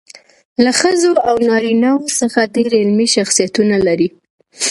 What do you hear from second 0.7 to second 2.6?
ښځو او نارینه وو څخه